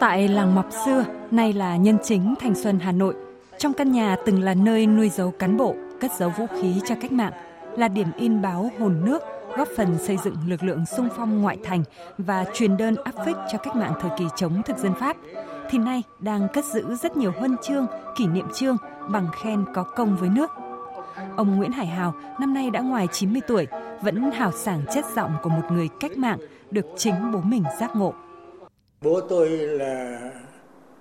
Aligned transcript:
Tại 0.00 0.28
làng 0.28 0.54
Mọc 0.54 0.66
xưa, 0.84 1.04
nay 1.30 1.52
là 1.52 1.76
Nhân 1.76 1.98
Chính, 2.02 2.34
Thành 2.40 2.54
Xuân, 2.54 2.78
Hà 2.78 2.92
Nội, 2.92 3.14
trong 3.58 3.72
căn 3.72 3.92
nhà 3.92 4.16
từng 4.26 4.42
là 4.42 4.54
nơi 4.54 4.86
nuôi 4.86 5.08
dấu 5.08 5.30
cán 5.30 5.56
bộ, 5.56 5.74
cất 6.00 6.10
giấu 6.18 6.30
vũ 6.38 6.46
khí 6.46 6.80
cho 6.84 6.94
cách 7.00 7.12
mạng, 7.12 7.32
là 7.76 7.88
điểm 7.88 8.08
in 8.16 8.42
báo 8.42 8.70
hồn 8.78 9.00
nước, 9.04 9.22
góp 9.56 9.68
phần 9.76 9.98
xây 9.98 10.16
dựng 10.24 10.36
lực 10.46 10.62
lượng 10.62 10.86
sung 10.86 11.08
phong 11.16 11.42
ngoại 11.42 11.58
thành 11.64 11.82
và 12.18 12.44
truyền 12.54 12.76
đơn 12.76 12.96
áp 13.04 13.14
phích 13.26 13.36
cho 13.52 13.58
cách 13.58 13.76
mạng 13.76 13.92
thời 14.00 14.10
kỳ 14.18 14.24
chống 14.36 14.62
thực 14.66 14.78
dân 14.78 14.92
Pháp, 14.94 15.16
thì 15.70 15.78
nay 15.78 16.02
đang 16.18 16.48
cất 16.52 16.64
giữ 16.64 16.94
rất 16.94 17.16
nhiều 17.16 17.32
huân 17.38 17.56
chương, 17.62 17.86
kỷ 18.16 18.26
niệm 18.26 18.46
chương, 18.54 18.76
bằng 19.08 19.28
khen 19.42 19.64
có 19.74 19.82
công 19.82 20.16
với 20.16 20.28
nước. 20.28 20.50
Ông 21.36 21.56
Nguyễn 21.56 21.72
Hải 21.72 21.86
Hào 21.86 22.14
năm 22.40 22.54
nay 22.54 22.70
đã 22.70 22.80
ngoài 22.80 23.06
90 23.12 23.42
tuổi, 23.48 23.66
vẫn 24.02 24.30
hào 24.30 24.52
sảng 24.52 24.82
chất 24.94 25.04
giọng 25.16 25.32
của 25.42 25.50
một 25.50 25.62
người 25.72 25.88
cách 26.00 26.18
mạng 26.18 26.38
được 26.70 26.86
chính 26.96 27.32
bố 27.32 27.40
mình 27.40 27.64
giác 27.80 27.96
ngộ. 27.96 28.14
Bố 29.04 29.20
tôi 29.20 29.48
là 29.50 30.20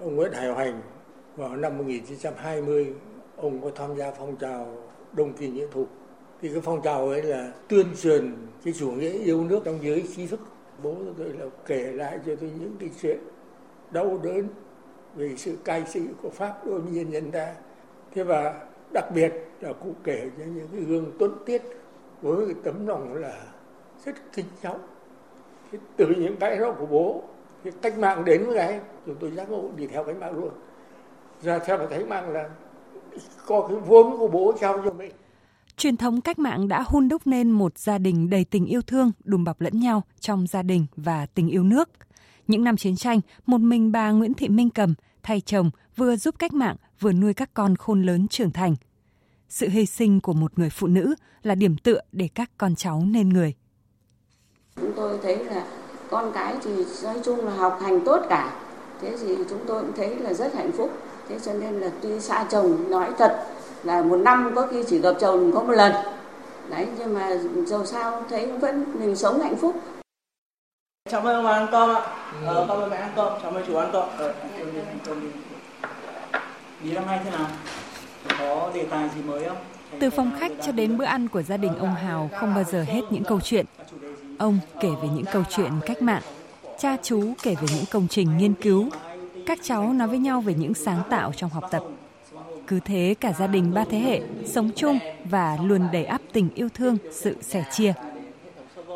ông 0.00 0.16
Nguyễn 0.16 0.32
Hải 0.32 0.48
Hoành. 0.48 0.80
Vào 1.36 1.56
năm 1.56 1.78
1920 1.78 2.94
ông 3.36 3.60
có 3.62 3.70
tham 3.74 3.96
gia 3.96 4.10
phong 4.10 4.36
trào 4.36 4.66
Đông 5.12 5.32
Kỳ 5.32 5.48
Nghĩa 5.48 5.66
Thục. 5.72 5.88
Thì 6.40 6.48
cái 6.48 6.60
phong 6.60 6.82
trào 6.82 7.08
ấy 7.08 7.22
là 7.22 7.52
tuyên 7.68 7.86
truyền 8.02 8.36
cái 8.64 8.74
chủ 8.76 8.90
nghĩa 8.90 9.10
yêu 9.10 9.44
nước 9.44 9.60
trong 9.64 9.78
giới 9.82 10.04
trí 10.16 10.26
thức. 10.26 10.40
Bố 10.82 10.94
tôi 11.18 11.28
là 11.28 11.46
kể 11.66 11.92
lại 11.92 12.18
cho 12.26 12.36
tôi 12.40 12.50
những 12.60 12.76
cái 12.80 12.90
chuyện 13.02 13.18
đau 13.90 14.20
đớn 14.22 14.48
về 15.14 15.34
sự 15.36 15.56
cai 15.64 15.84
trị 15.92 16.00
của 16.22 16.30
pháp 16.30 16.66
đối 16.66 16.80
với 16.80 16.92
nhân 16.92 17.12
dân 17.12 17.30
ta. 17.30 17.54
Thế 18.14 18.22
và 18.22 18.66
đặc 18.92 19.04
biệt 19.14 19.32
là 19.60 19.72
cụ 19.72 19.92
kể 20.04 20.30
cho 20.38 20.44
những 20.44 20.68
cái 20.72 20.80
gương 20.80 21.12
tuấn 21.18 21.32
tiết 21.46 21.62
với 22.22 22.46
cái 22.46 22.54
tấm 22.64 22.86
lòng 22.86 23.14
là 23.14 23.40
rất 24.04 24.14
kính 24.32 24.46
trọng. 24.62 24.80
Thế 25.72 25.78
từ 25.96 26.06
những 26.18 26.36
cái 26.36 26.58
đó 26.58 26.74
của 26.78 26.86
bố 26.86 27.22
thì 27.64 27.70
cách 27.82 27.98
mạng 27.98 28.24
đến 28.24 28.46
với 28.46 28.56
cái 28.56 28.80
chúng 29.06 29.16
tôi 29.20 29.30
giác 29.30 29.50
ngộ 29.50 29.70
đi 29.76 29.86
theo 29.86 30.04
cách 30.04 30.16
mạng 30.20 30.34
luôn 30.38 30.50
ra 31.42 31.58
theo 31.58 31.78
là 31.78 31.86
cách 31.86 32.08
mạng 32.08 32.30
là 32.30 32.48
có 33.46 33.66
cái 33.68 33.78
vốn 33.78 34.18
của 34.18 34.28
bố 34.28 34.52
trao 34.60 34.82
cho 34.84 34.92
mình 34.92 35.12
Truyền 35.76 35.96
thống 35.96 36.20
cách 36.20 36.38
mạng 36.38 36.68
đã 36.68 36.84
hun 36.86 37.08
đúc 37.08 37.22
nên 37.24 37.50
một 37.50 37.78
gia 37.78 37.98
đình 37.98 38.30
đầy 38.30 38.44
tình 38.44 38.66
yêu 38.66 38.82
thương, 38.82 39.12
đùm 39.24 39.44
bọc 39.44 39.60
lẫn 39.60 39.80
nhau 39.80 40.02
trong 40.20 40.46
gia 40.46 40.62
đình 40.62 40.86
và 40.96 41.26
tình 41.26 41.48
yêu 41.48 41.62
nước. 41.62 41.88
Những 42.48 42.64
năm 42.64 42.76
chiến 42.76 42.96
tranh, 42.96 43.20
một 43.46 43.58
mình 43.58 43.92
bà 43.92 44.10
Nguyễn 44.10 44.34
Thị 44.34 44.48
Minh 44.48 44.70
Cầm 44.70 44.94
thay 45.22 45.40
chồng 45.40 45.70
vừa 45.96 46.16
giúp 46.16 46.34
cách 46.38 46.54
mạng 46.54 46.76
vừa 47.00 47.12
nuôi 47.12 47.34
các 47.34 47.54
con 47.54 47.76
khôn 47.76 48.02
lớn 48.02 48.28
trưởng 48.28 48.50
thành. 48.50 48.76
Sự 49.48 49.68
hy 49.68 49.86
sinh 49.86 50.20
của 50.20 50.32
một 50.32 50.58
người 50.58 50.70
phụ 50.70 50.86
nữ 50.86 51.14
là 51.42 51.54
điểm 51.54 51.76
tựa 51.76 52.00
để 52.12 52.28
các 52.34 52.50
con 52.58 52.74
cháu 52.74 53.04
nên 53.06 53.28
người. 53.28 53.54
Chúng 54.76 54.92
tôi 54.96 55.18
thấy 55.22 55.44
là 55.44 55.66
con 56.14 56.32
cái 56.32 56.54
thì 56.64 56.70
nói 57.04 57.14
chung 57.24 57.46
là 57.46 57.52
học 57.54 57.78
hành 57.82 58.00
tốt 58.00 58.20
cả. 58.28 58.52
Thế 59.00 59.16
thì 59.20 59.36
chúng 59.50 59.58
tôi 59.66 59.82
cũng 59.82 59.92
thấy 59.96 60.16
là 60.16 60.32
rất 60.32 60.54
hạnh 60.54 60.72
phúc. 60.72 60.90
Thế 61.28 61.38
cho 61.38 61.52
nên 61.52 61.80
là 61.80 61.90
tuy 62.00 62.20
xa 62.20 62.44
chồng 62.50 62.90
nói 62.90 63.06
thật 63.18 63.44
là 63.84 64.02
một 64.02 64.16
năm 64.16 64.52
có 64.54 64.66
khi 64.66 64.84
chỉ 64.88 64.98
gặp 64.98 65.12
chồng 65.20 65.52
có 65.54 65.62
một 65.62 65.72
lần. 65.72 65.92
Đấy 66.70 66.86
nhưng 66.98 67.14
mà 67.14 67.30
dầu 67.66 67.86
sao 67.86 68.22
thấy 68.30 68.46
vẫn 68.46 68.84
mình 68.94 69.16
sống 69.16 69.40
hạnh 69.40 69.56
phúc. 69.56 69.74
Chào 71.10 71.20
mừng 71.20 71.34
ông 71.34 71.46
ăn 71.46 71.66
cơm 71.72 71.90
ạ. 71.96 72.00
Ừ. 72.40 72.46
Ờ, 72.46 72.66
con 72.68 72.80
mời 72.80 72.90
mẹ 72.90 72.96
ăn 72.96 73.10
cơm, 73.16 73.32
chào 73.42 73.50
mừng 73.50 73.64
chú 73.66 73.76
ăn 73.76 73.88
cơm. 73.92 74.08
Ờ, 74.18 74.28
ăn 74.28 74.48
cơm 74.58 74.72
đi, 74.72 74.78
ăn 74.78 74.98
cơm 75.04 75.20
đi. 75.20 75.28
Ý 76.82 76.92
năm 76.92 77.06
nay 77.06 77.20
thế 77.24 77.30
nào? 77.30 77.46
Có 78.38 78.70
đề 78.74 78.86
tài 78.90 79.08
gì 79.16 79.22
mới 79.22 79.44
không? 79.44 79.56
Từ 80.00 80.10
phòng 80.10 80.32
khách 80.38 80.52
cho 80.62 80.72
đến 80.72 80.98
bữa 80.98 81.04
ăn 81.04 81.28
của 81.28 81.42
gia 81.42 81.56
đình 81.56 81.78
ông 81.78 81.94
Hào 81.94 82.30
không 82.40 82.54
bao 82.54 82.64
giờ 82.64 82.82
hết 82.82 83.02
những 83.10 83.24
câu 83.24 83.40
chuyện. 83.40 83.66
Ông 84.44 84.58
kể 84.80 84.88
về 85.02 85.08
những 85.14 85.24
câu 85.32 85.42
chuyện 85.50 85.72
cách 85.86 86.02
mạng, 86.02 86.22
cha 86.78 86.96
chú 87.02 87.32
kể 87.42 87.54
về 87.54 87.66
những 87.74 87.84
công 87.90 88.08
trình 88.08 88.36
nghiên 88.38 88.54
cứu, 88.54 88.88
các 89.46 89.58
cháu 89.62 89.92
nói 89.92 90.08
với 90.08 90.18
nhau 90.18 90.40
về 90.40 90.54
những 90.54 90.74
sáng 90.74 91.02
tạo 91.10 91.32
trong 91.36 91.50
học 91.50 91.64
tập. 91.70 91.82
Cứ 92.66 92.80
thế 92.84 93.14
cả 93.20 93.32
gia 93.38 93.46
đình 93.46 93.74
ba 93.74 93.84
thế 93.90 93.98
hệ 93.98 94.22
sống 94.46 94.70
chung 94.76 94.98
và 95.24 95.58
luôn 95.62 95.80
đầy 95.92 96.04
ắp 96.04 96.20
tình 96.32 96.48
yêu 96.54 96.68
thương, 96.74 96.96
sự 97.12 97.36
sẻ 97.42 97.64
chia. 97.72 97.92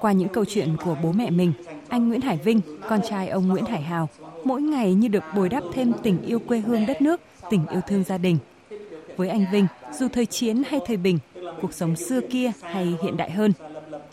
Qua 0.00 0.12
những 0.12 0.28
câu 0.28 0.44
chuyện 0.44 0.76
của 0.84 0.96
bố 1.02 1.12
mẹ 1.12 1.30
mình, 1.30 1.52
anh 1.88 2.08
Nguyễn 2.08 2.20
Hải 2.20 2.36
Vinh, 2.36 2.60
con 2.88 3.00
trai 3.08 3.28
ông 3.28 3.48
Nguyễn 3.48 3.64
Hải 3.64 3.82
Hào, 3.82 4.08
mỗi 4.44 4.62
ngày 4.62 4.94
như 4.94 5.08
được 5.08 5.24
bồi 5.36 5.48
đắp 5.48 5.62
thêm 5.72 5.92
tình 6.02 6.22
yêu 6.22 6.38
quê 6.38 6.58
hương 6.58 6.86
đất 6.86 7.02
nước, 7.02 7.20
tình 7.50 7.66
yêu 7.66 7.80
thương 7.88 8.04
gia 8.04 8.18
đình. 8.18 8.38
Với 9.16 9.28
anh 9.28 9.46
Vinh, 9.52 9.66
dù 9.92 10.08
thời 10.08 10.26
chiến 10.26 10.62
hay 10.68 10.80
thời 10.86 10.96
bình, 10.96 11.18
cuộc 11.62 11.74
sống 11.74 11.96
xưa 11.96 12.20
kia 12.20 12.52
hay 12.62 12.96
hiện 13.02 13.16
đại 13.16 13.30
hơn, 13.30 13.52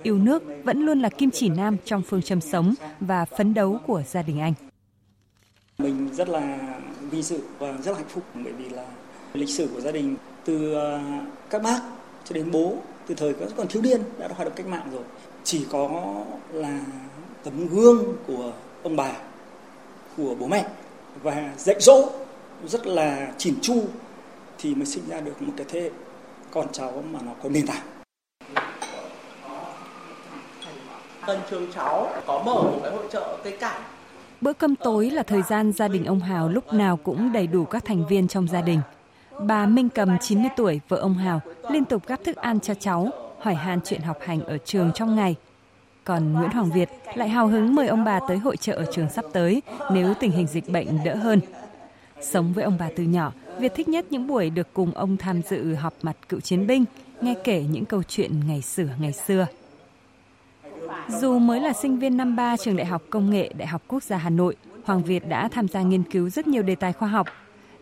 yêu 0.04 0.18
nước 0.18 0.44
vẫn 0.64 0.86
luôn 0.86 1.00
là 1.00 1.10
kim 1.10 1.32
chỉ 1.32 1.50
nam 1.50 1.78
trong 1.86 2.02
phương 2.02 2.22
châm 2.22 2.42
sống 2.42 2.74
và 3.00 3.26
phấn 3.26 3.54
đấu 3.54 3.80
của 3.88 4.04
gia 4.08 4.22
đình 4.22 4.40
anh. 4.40 4.54
Mình 5.78 6.10
rất 6.14 6.30
là 6.30 6.58
vinh 7.12 7.22
dự 7.22 7.40
và 7.60 7.72
rất 7.72 7.92
là 7.92 7.98
hạnh 7.98 8.10
phúc 8.10 8.24
bởi 8.34 8.54
vì 8.54 8.70
là 8.70 8.86
lịch 9.34 9.50
sử 9.50 9.70
của 9.74 9.82
gia 9.82 9.92
đình 9.92 10.16
từ 10.46 10.76
à, 10.76 11.22
các 11.50 11.64
bác 11.64 11.82
cho 12.26 12.34
đến 12.34 12.52
bố, 12.52 12.78
từ 13.08 13.16
thời 13.16 13.34
còn 13.58 13.68
thiếu 13.68 13.82
niên 13.82 14.02
đã 14.20 14.28
hoạt 14.28 14.48
động 14.48 14.54
cách 14.56 14.68
mạng 14.68 14.90
rồi 14.94 15.04
chỉ 15.44 15.66
có 15.70 16.16
là 16.52 16.82
tấm 17.44 17.68
gương 17.68 18.16
của 18.28 18.54
ông 18.84 18.96
bà, 18.96 19.12
của 20.18 20.36
bố 20.40 20.48
mẹ 20.48 20.68
và 21.24 21.54
dạy 21.58 21.76
dỗ 21.80 22.10
rất 22.68 22.88
là 22.88 23.34
chỉn 23.38 23.56
chu 23.62 23.84
thì 24.58 24.76
mới 24.76 24.86
sinh 24.86 25.04
ra 25.10 25.22
được 25.22 25.42
một 25.42 25.54
cái 25.58 25.66
thế 25.70 25.82
hệ 25.82 25.90
con 26.52 26.68
cháu 26.72 27.04
mà 27.12 27.20
nó 27.26 27.32
có 27.44 27.50
nền 27.50 27.68
tảng 27.68 27.99
Tân 31.28 31.40
trường 31.50 31.72
cháu 31.76 32.12
có 32.26 32.44
mở 32.46 32.54
một 32.54 32.80
cái 32.84 32.92
hội 32.92 33.06
trợ 33.12 33.38
cây 33.44 33.58
cảnh 33.60 33.82
Bữa 34.42 34.54
cơm 34.54 34.76
tối 34.76 35.10
là 35.10 35.24
thời 35.24 35.42
gian 35.42 35.72
gia 35.72 35.88
đình 35.88 36.06
ông 36.06 36.20
Hào 36.20 36.50
lúc 36.50 36.74
nào 36.74 36.98
cũng 36.98 37.34
đầy 37.34 37.48
đủ 37.48 37.66
các 37.66 37.86
thành 37.86 38.08
viên 38.08 38.28
trong 38.28 38.48
gia 38.48 38.62
đình. 38.62 38.82
Bà 39.40 39.66
Minh 39.66 39.90
Cầm 39.90 40.18
90 40.22 40.50
tuổi, 40.58 40.80
vợ 40.88 40.98
ông 40.98 41.14
Hào, 41.14 41.42
liên 41.70 41.86
tục 41.86 42.08
gắp 42.08 42.20
thức 42.26 42.36
ăn 42.36 42.60
cho 42.60 42.74
cháu, 42.74 43.10
hỏi 43.40 43.56
han 43.56 43.80
chuyện 43.86 44.02
học 44.02 44.18
hành 44.22 44.42
ở 44.42 44.58
trường 44.58 44.92
trong 44.96 45.16
ngày. 45.16 45.36
Còn 46.04 46.34
Nguyễn 46.34 46.50
Hoàng 46.50 46.72
Việt 46.72 46.90
lại 47.16 47.30
hào 47.30 47.48
hứng 47.48 47.76
mời 47.76 47.88
ông 47.88 48.04
bà 48.04 48.20
tới 48.28 48.38
hội 48.38 48.58
trợ 48.58 48.74
ở 48.74 48.86
trường 48.92 49.10
sắp 49.10 49.26
tới 49.34 49.62
nếu 49.92 50.14
tình 50.14 50.32
hình 50.32 50.48
dịch 50.48 50.70
bệnh 50.70 51.04
đỡ 51.04 51.16
hơn. 51.16 51.42
Sống 52.22 52.54
với 52.54 52.64
ông 52.64 52.78
bà 52.80 52.90
từ 52.96 53.04
nhỏ, 53.04 53.32
Việt 53.60 53.72
thích 53.76 53.90
nhất 53.90 54.06
những 54.10 54.28
buổi 54.28 54.50
được 54.50 54.68
cùng 54.74 54.92
ông 54.92 55.18
tham 55.18 55.42
dự 55.42 55.74
họp 55.76 55.94
mặt 56.02 56.16
cựu 56.30 56.40
chiến 56.40 56.68
binh, 56.68 56.86
nghe 57.22 57.36
kể 57.44 57.64
những 57.64 57.86
câu 57.86 58.04
chuyện 58.04 58.32
ngày 58.48 58.62
xưa 58.62 58.88
ngày 59.00 59.14
xưa. 59.14 59.48
Dù 61.10 61.40
mới 61.40 61.60
là 61.60 61.74
sinh 61.74 62.00
viên 62.00 62.18
năm 62.18 62.36
ba 62.36 62.58
trường 62.58 62.78
Đại 62.78 62.86
học 62.86 63.02
Công 63.10 63.30
nghệ 63.30 63.52
Đại 63.58 63.68
học 63.68 63.82
Quốc 63.88 64.04
gia 64.04 64.18
Hà 64.18 64.30
Nội, 64.30 64.56
Hoàng 64.84 65.04
Việt 65.04 65.30
đã 65.30 65.48
tham 65.48 65.68
gia 65.68 65.82
nghiên 65.82 66.04
cứu 66.04 66.30
rất 66.30 66.48
nhiều 66.48 66.64
đề 66.64 66.76
tài 66.76 66.94
khoa 66.94 67.08
học. 67.08 67.28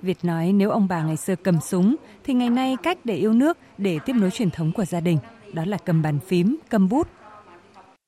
Việt 0.01 0.17
nói 0.23 0.51
nếu 0.53 0.69
ông 0.69 0.87
bà 0.87 1.03
ngày 1.03 1.17
xưa 1.17 1.35
cầm 1.35 1.59
súng, 1.61 1.95
thì 2.23 2.33
ngày 2.33 2.49
nay 2.49 2.77
cách 2.83 2.97
để 3.03 3.15
yêu 3.15 3.33
nước, 3.33 3.57
để 3.77 3.99
tiếp 4.05 4.13
nối 4.13 4.31
truyền 4.31 4.49
thống 4.49 4.71
của 4.75 4.85
gia 4.85 4.99
đình, 4.99 5.17
đó 5.53 5.63
là 5.67 5.77
cầm 5.85 6.01
bàn 6.01 6.19
phím, 6.19 6.57
cầm 6.69 6.89
bút. 6.89 7.07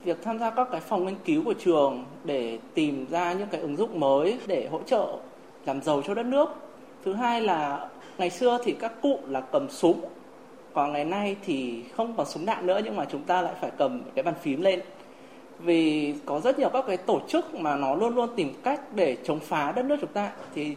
Việc 0.03 0.23
tham 0.23 0.39
gia 0.39 0.49
các 0.49 0.67
cái 0.71 0.81
phòng 0.81 1.05
nghiên 1.05 1.15
cứu 1.25 1.43
của 1.43 1.53
trường 1.53 2.05
để 2.23 2.59
tìm 2.73 3.05
ra 3.09 3.33
những 3.33 3.49
cái 3.51 3.61
ứng 3.61 3.77
dụng 3.77 3.99
mới 3.99 4.39
để 4.47 4.67
hỗ 4.71 4.81
trợ 4.85 5.17
làm 5.65 5.81
giàu 5.81 6.01
cho 6.07 6.13
đất 6.13 6.25
nước. 6.25 6.49
Thứ 7.05 7.13
hai 7.13 7.41
là 7.41 7.89
ngày 8.17 8.29
xưa 8.29 8.57
thì 8.63 8.71
các 8.79 9.01
cụ 9.01 9.19
là 9.27 9.41
cầm 9.41 9.69
súng, 9.69 10.01
còn 10.73 10.93
ngày 10.93 11.05
nay 11.05 11.35
thì 11.45 11.83
không 11.95 12.13
còn 12.17 12.25
súng 12.25 12.45
đạn 12.45 12.67
nữa 12.67 12.79
nhưng 12.83 12.95
mà 12.95 13.05
chúng 13.05 13.23
ta 13.23 13.41
lại 13.41 13.53
phải 13.61 13.71
cầm 13.77 14.01
cái 14.15 14.23
bàn 14.23 14.33
phím 14.41 14.61
lên 14.61 14.79
vì 15.59 16.13
có 16.25 16.39
rất 16.39 16.59
nhiều 16.59 16.69
các 16.73 16.83
cái 16.87 16.97
tổ 16.97 17.21
chức 17.27 17.55
mà 17.55 17.75
nó 17.75 17.95
luôn 17.95 18.15
luôn 18.15 18.29
tìm 18.35 18.53
cách 18.63 18.81
để 18.95 19.17
chống 19.23 19.39
phá 19.39 19.71
đất 19.75 19.85
nước 19.85 19.97
chúng 20.01 20.13
ta 20.13 20.31
thì 20.55 20.75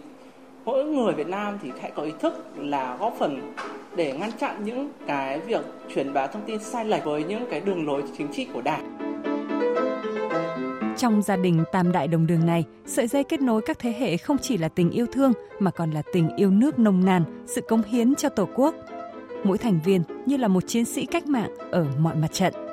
mỗi 0.64 0.84
người 0.84 1.12
Việt 1.12 1.28
Nam 1.28 1.58
thì 1.62 1.70
hãy 1.80 1.90
có 1.94 2.02
ý 2.02 2.12
thức 2.20 2.44
là 2.56 2.96
góp 3.00 3.14
phần 3.18 3.52
để 3.96 4.12
ngăn 4.12 4.30
chặn 4.40 4.64
những 4.64 4.88
cái 5.06 5.40
việc 5.40 5.64
truyền 5.94 6.12
bá 6.12 6.26
thông 6.26 6.42
tin 6.46 6.58
sai 6.58 6.84
lệch 6.84 7.04
với 7.04 7.24
những 7.24 7.46
cái 7.50 7.60
đường 7.60 7.86
lối 7.86 8.02
chính 8.18 8.28
trị 8.32 8.46
của 8.54 8.62
Đảng. 8.62 8.98
Trong 10.98 11.22
gia 11.22 11.36
đình 11.36 11.64
Tam 11.72 11.92
Đại 11.92 12.08
Đồng 12.08 12.26
Đường 12.26 12.46
này, 12.46 12.64
sợi 12.86 13.06
dây 13.06 13.24
kết 13.24 13.40
nối 13.40 13.62
các 13.62 13.78
thế 13.78 13.92
hệ 13.98 14.16
không 14.16 14.38
chỉ 14.38 14.58
là 14.58 14.68
tình 14.68 14.90
yêu 14.90 15.06
thương 15.12 15.32
mà 15.58 15.70
còn 15.70 15.90
là 15.90 16.02
tình 16.12 16.36
yêu 16.36 16.50
nước 16.50 16.78
nồng 16.78 17.04
nàn, 17.04 17.44
sự 17.46 17.60
cống 17.60 17.82
hiến 17.82 18.14
cho 18.14 18.28
Tổ 18.28 18.48
quốc. 18.54 18.74
Mỗi 19.44 19.58
thành 19.58 19.80
viên 19.84 20.02
như 20.26 20.36
là 20.36 20.48
một 20.48 20.62
chiến 20.66 20.84
sĩ 20.84 21.06
cách 21.06 21.26
mạng 21.26 21.50
ở 21.70 21.86
mọi 21.98 22.14
mặt 22.14 22.32
trận. 22.32 22.71